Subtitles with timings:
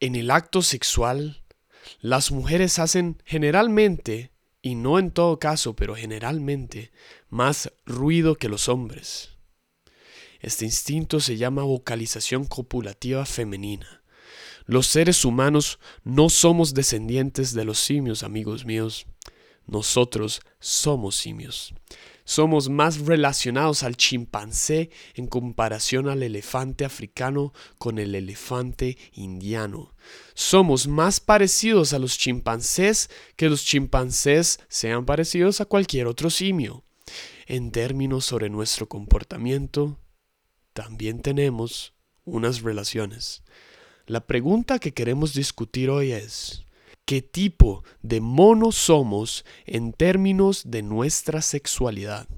[0.00, 1.42] En el acto sexual,
[2.00, 6.90] las mujeres hacen generalmente, y no en todo caso, pero generalmente,
[7.28, 9.30] más ruido que los hombres.
[10.40, 14.02] Este instinto se llama vocalización copulativa femenina.
[14.64, 19.06] Los seres humanos no somos descendientes de los simios, amigos míos.
[19.66, 21.74] Nosotros somos simios.
[22.30, 29.96] Somos más relacionados al chimpancé en comparación al elefante africano con el elefante indiano.
[30.34, 36.84] Somos más parecidos a los chimpancés que los chimpancés sean parecidos a cualquier otro simio.
[37.46, 39.98] En términos sobre nuestro comportamiento,
[40.72, 43.42] también tenemos unas relaciones.
[44.06, 46.64] La pregunta que queremos discutir hoy es,
[47.10, 52.28] qué tipo de mono somos en términos de nuestra sexualidad.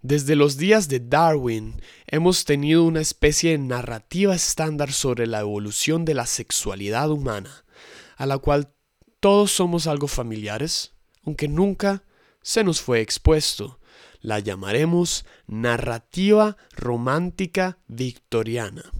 [0.00, 6.06] Desde los días de Darwin hemos tenido una especie de narrativa estándar sobre la evolución
[6.06, 7.66] de la sexualidad humana,
[8.16, 8.72] a la cual
[9.20, 12.04] todos somos algo familiares, aunque nunca
[12.40, 13.78] se nos fue expuesto.
[14.22, 18.90] La llamaremos narrativa romántica victoriana,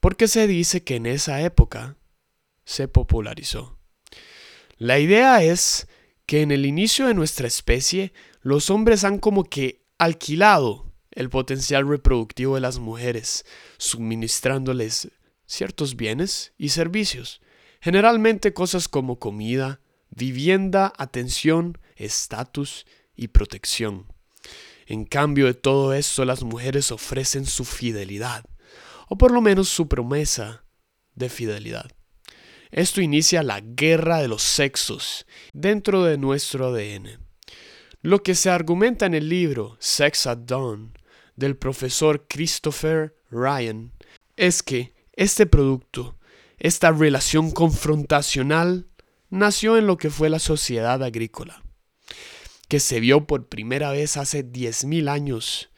[0.00, 1.98] porque se dice que en esa época
[2.72, 3.78] se popularizó.
[4.78, 5.86] La idea es
[6.26, 11.86] que en el inicio de nuestra especie los hombres han como que alquilado el potencial
[11.86, 13.44] reproductivo de las mujeres,
[13.76, 15.10] suministrándoles
[15.46, 17.42] ciertos bienes y servicios,
[17.80, 24.06] generalmente cosas como comida, vivienda, atención, estatus y protección.
[24.86, 28.44] En cambio de todo esto, las mujeres ofrecen su fidelidad,
[29.08, 30.64] o por lo menos su promesa
[31.14, 31.90] de fidelidad.
[32.72, 37.18] Esto inicia la guerra de los sexos dentro de nuestro ADN.
[38.00, 40.98] Lo que se argumenta en el libro Sex at Dawn
[41.36, 43.92] del profesor Christopher Ryan
[44.36, 46.16] es que este producto,
[46.56, 48.88] esta relación confrontacional,
[49.28, 51.62] nació en lo que fue la sociedad agrícola,
[52.68, 55.68] que se vio por primera vez hace 10.000 años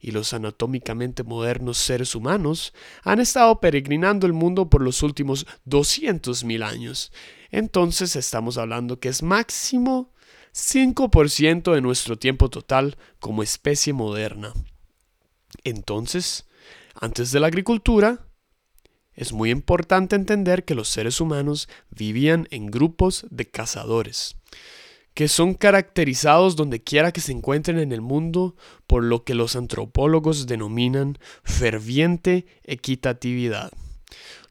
[0.00, 2.72] y los anatómicamente modernos seres humanos
[3.02, 7.12] han estado peregrinando el mundo por los últimos 200.000 años.
[7.50, 10.12] Entonces estamos hablando que es máximo
[10.54, 14.52] 5% de nuestro tiempo total como especie moderna.
[15.64, 16.46] Entonces,
[16.94, 18.26] antes de la agricultura,
[19.12, 24.36] es muy importante entender que los seres humanos vivían en grupos de cazadores
[25.14, 28.56] que son caracterizados donde quiera que se encuentren en el mundo
[28.86, 33.72] por lo que los antropólogos denominan ferviente equitatividad.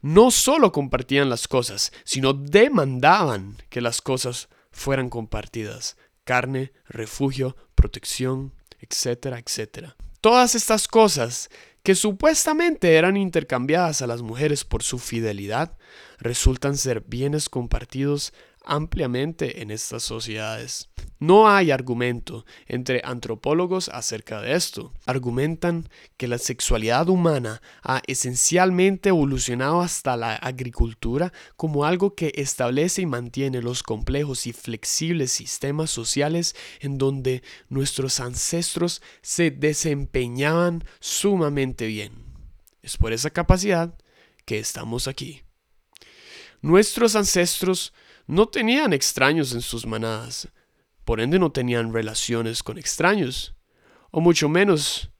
[0.02, 5.96] No solo compartían las cosas, sino demandaban que las cosas fueran compartidas.
[6.24, 9.96] Carne, refugio, protección, etcétera, etcétera.
[10.20, 11.50] Todas estas cosas
[11.82, 15.76] que supuestamente eran intercambiadas a las mujeres por su fidelidad,
[16.18, 18.32] resultan ser bienes compartidos
[18.64, 20.90] ampliamente en estas sociedades.
[21.18, 24.94] No hay argumento entre antropólogos acerca de esto.
[25.04, 33.02] Argumentan que la sexualidad humana ha esencialmente evolucionado hasta la agricultura como algo que establece
[33.02, 41.86] y mantiene los complejos y flexibles sistemas sociales en donde nuestros ancestros se desempeñaban sumamente
[41.86, 42.12] bien.
[42.82, 43.94] Es por esa capacidad
[44.46, 45.42] que estamos aquí.
[46.62, 47.92] Nuestros ancestros
[48.30, 50.48] no tenían extraños en sus manadas,
[51.04, 53.56] por ende no tenían relaciones con extraños,
[54.12, 55.10] o mucho menos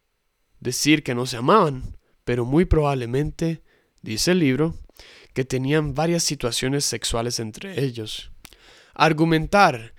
[0.60, 3.64] decir que no se amaban, pero muy probablemente,
[4.00, 4.76] dice el libro,
[5.34, 8.30] que tenían varias situaciones sexuales entre ellos.
[8.94, 9.92] Argumentar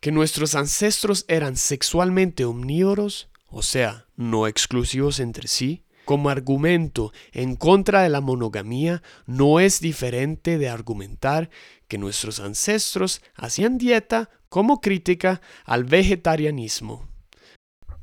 [0.00, 7.54] que nuestros ancestros eran sexualmente omnívoros, o sea, no exclusivos entre sí, como argumento en
[7.54, 11.50] contra de la monogamía no es diferente de argumentar
[11.86, 17.06] que nuestros ancestros hacían dieta como crítica al vegetarianismo.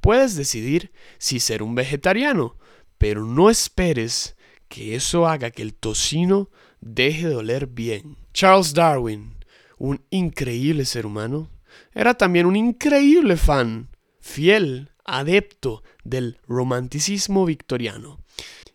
[0.01, 2.59] Puedes decidir si ser un vegetariano,
[2.99, 4.35] pero no esperes
[4.67, 8.17] que eso haga que el tocino deje de oler bien.
[8.35, 9.33] Charles Darwin,
[9.79, 11.49] un increíble ser humano,
[11.91, 18.19] era también un increíble fan, fiel adepto del romanticismo victoriano.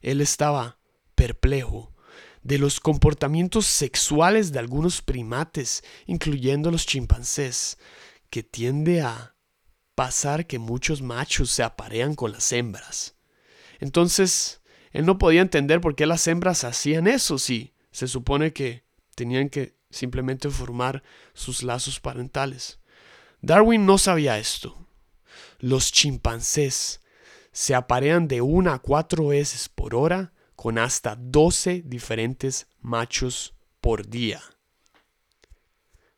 [0.01, 0.79] Él estaba
[1.15, 1.93] perplejo
[2.43, 7.79] de los comportamientos sexuales de algunos primates, incluyendo los chimpancés,
[8.31, 9.35] que tiende a
[9.95, 13.17] pasar que muchos machos se aparean con las hembras.
[13.81, 14.63] Entonces,
[14.93, 18.85] él no podía entender por qué las hembras hacían eso si se supone que
[19.15, 21.03] tenían que simplemente formar
[21.35, 22.81] sus lazos parentales.
[23.43, 24.87] Darwin no sabía esto.
[25.61, 27.03] Los chimpancés
[27.53, 34.09] se aparean de una a cuatro veces por hora con hasta 12 diferentes machos por
[34.09, 34.41] día.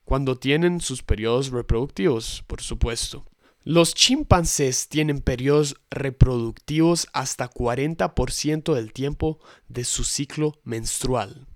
[0.04, 3.26] Cuando tienen sus periodos reproductivos, por supuesto.
[3.64, 11.46] Los chimpancés tienen periodos reproductivos hasta 40% del tiempo de su ciclo menstrual.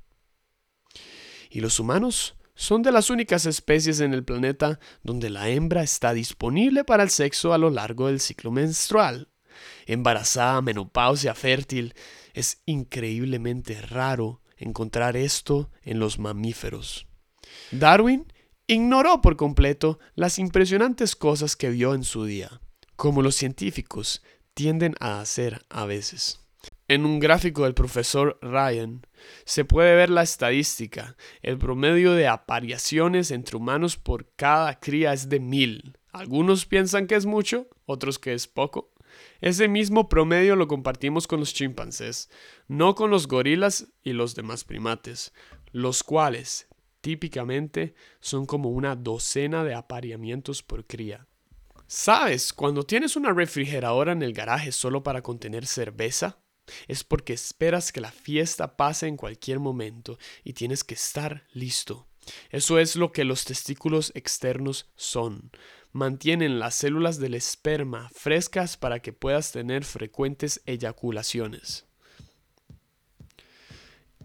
[1.50, 6.12] Y los humanos son de las únicas especies en el planeta donde la hembra está
[6.14, 9.28] disponible para el sexo a lo largo del ciclo menstrual.
[9.86, 11.94] Embarazada, menopausia, fértil,
[12.34, 17.06] es increíblemente raro encontrar esto en los mamíferos.
[17.70, 18.32] Darwin
[18.66, 22.60] ignoró por completo las impresionantes cosas que vio en su día,
[22.96, 24.22] como los científicos
[24.54, 26.40] tienden a hacer a veces.
[26.88, 29.05] En un gráfico del profesor Ryan
[29.44, 31.16] se puede ver la estadística.
[31.42, 35.98] El promedio de apariaciones entre humanos por cada cría es de mil.
[36.12, 38.92] Algunos piensan que es mucho, otros que es poco.
[39.40, 42.30] Ese mismo promedio lo compartimos con los chimpancés,
[42.68, 45.32] no con los gorilas y los demás primates,
[45.72, 46.68] los cuales
[47.00, 51.26] típicamente son como una docena de apareamientos por cría.
[51.86, 52.52] ¿Sabes?
[52.52, 56.40] Cuando tienes una refrigeradora en el garaje solo para contener cerveza,
[56.88, 62.06] es porque esperas que la fiesta pase en cualquier momento y tienes que estar listo.
[62.50, 65.50] Eso es lo que los testículos externos son.
[65.92, 71.86] Mantienen las células del esperma frescas para que puedas tener frecuentes eyaculaciones.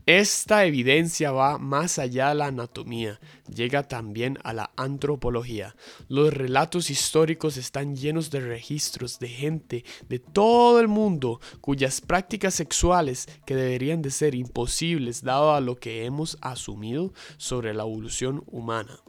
[0.08, 3.20] Esta evidencia va más allá de la anatomía,
[3.54, 5.76] llega también a la antropología.
[6.08, 12.54] Los relatos históricos están llenos de registros de gente de todo el mundo cuyas prácticas
[12.54, 18.44] sexuales, que deberían de ser imposibles dado a lo que hemos asumido sobre la evolución
[18.48, 19.00] humana.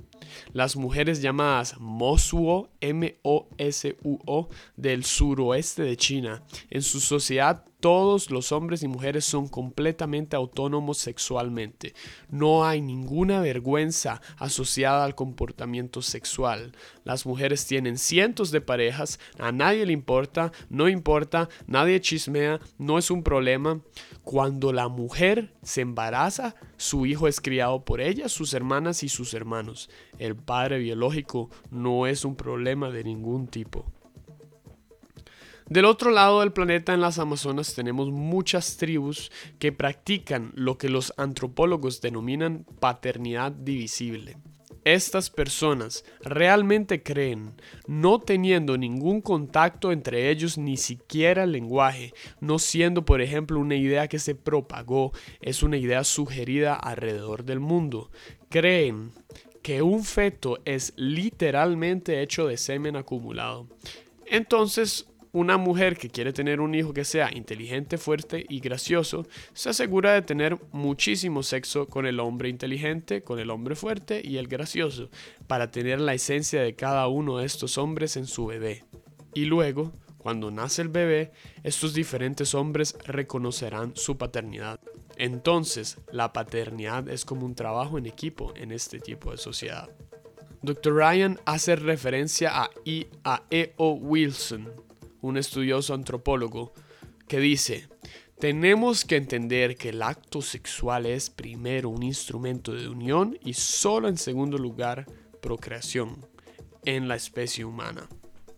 [0.53, 8.85] Las mujeres llamadas Mosuo, M-O-S-U-O, del suroeste de China, en su sociedad todos los hombres
[8.85, 11.95] y mujeres son completamente autónomos sexualmente.
[12.31, 16.73] No hay ninguna vergüenza asociada al comportamiento sexual.
[17.05, 22.99] Las mujeres tienen cientos de parejas, a nadie le importa, no importa, nadie chismea, no
[22.99, 23.81] es un problema.
[24.25, 29.35] Cuando la mujer se embaraza, su hijo es criado por ella, sus hermanas y sus
[29.35, 29.91] hermanos.
[30.19, 33.87] El padre biológico no es un problema de ningún tipo.
[35.73, 40.91] Del otro lado del planeta, en las Amazonas, tenemos muchas tribus que practican lo que
[40.91, 44.37] los antropólogos denominan paternidad divisible.
[44.85, 47.55] Estas personas realmente creen,
[47.87, 53.77] no teniendo ningún contacto entre ellos, ni siquiera el lenguaje, no siendo por ejemplo una
[53.77, 58.11] idea que se propagó, es una idea sugerida alrededor del mundo.
[58.51, 59.13] Creen
[59.63, 63.69] que un feto es literalmente hecho de semen acumulado.
[64.27, 69.71] Entonces, una mujer que quiere tener un hijo que sea inteligente, fuerte y gracioso, se
[69.71, 74.47] asegura de tener muchísimo sexo con el hombre inteligente, con el hombre fuerte y el
[74.47, 75.09] gracioso,
[75.47, 78.85] para tener la esencia de cada uno de estos hombres en su bebé.
[79.35, 81.33] Y luego, cuando nace el bebé,
[81.63, 84.79] estos diferentes hombres reconocerán su paternidad.
[85.17, 89.89] Entonces, la paternidad es como un trabajo en equipo en este tipo de sociedad.
[90.63, 90.95] Dr.
[90.95, 92.71] Ryan hace referencia a,
[93.51, 93.93] E.O.
[93.95, 94.71] Wilson,
[95.23, 96.75] un estudioso antropólogo,
[97.27, 97.89] que dice,
[98.39, 104.09] tenemos que entender que el acto sexual es primero un instrumento de unión y solo
[104.09, 105.07] en segundo lugar
[105.41, 106.27] procreación
[106.85, 108.09] en la especie humana.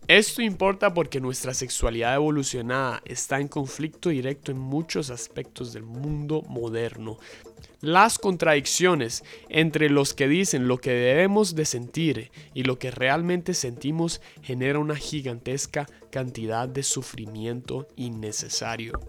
[0.07, 6.43] Esto importa porque nuestra sexualidad evolucionada está en conflicto directo en muchos aspectos del mundo
[6.47, 7.17] moderno.
[7.81, 13.55] Las contradicciones entre los que dicen lo que debemos de sentir y lo que realmente
[13.55, 18.99] sentimos genera una gigantesca cantidad de sufrimiento innecesario.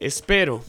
[0.00, 0.64] Espero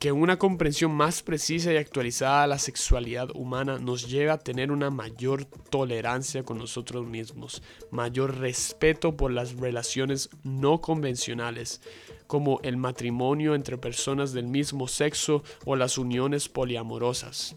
[0.00, 4.72] que una comprensión más precisa y actualizada de la sexualidad humana nos lleve a tener
[4.72, 11.82] una mayor tolerancia con nosotros mismos, mayor respeto por las relaciones no convencionales,
[12.30, 17.56] como el matrimonio entre personas del mismo sexo o las uniones poliamorosas,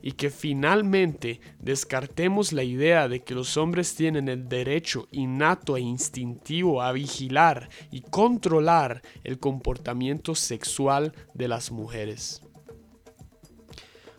[0.00, 5.82] y que finalmente descartemos la idea de que los hombres tienen el derecho innato e
[5.82, 12.43] instintivo a vigilar y controlar el comportamiento sexual de las mujeres.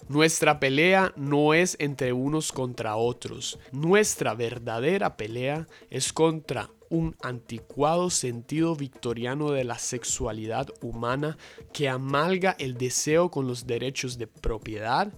[0.08, 3.60] Nuestra pelea no es entre unos contra otros.
[3.72, 11.38] Nuestra verdadera pelea es contra un anticuado sentido victoriano de la sexualidad humana
[11.74, 15.12] que amalga el deseo con los derechos de propiedad,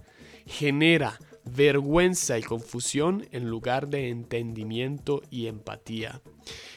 [0.46, 6.20] genera vergüenza y confusión en lugar de entendimiento y empatía.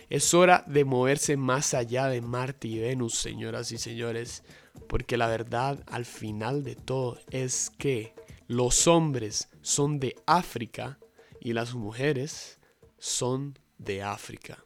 [0.09, 4.43] Es hora de moverse más allá de Marte y Venus, señoras y señores.
[4.87, 8.13] Porque la verdad al final de todo es que
[8.47, 10.99] los hombres son de África
[11.39, 12.59] y las mujeres
[12.97, 14.63] son de África.